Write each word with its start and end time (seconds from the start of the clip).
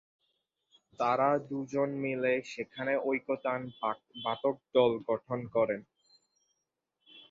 তারা 0.99 1.29
দুজনে 1.47 1.95
মিলে 2.03 2.33
সেখানে 2.51 2.93
ঐকতান-বাদকদল 3.05 4.91
গঠন 5.07 5.39
করেন। 5.55 5.81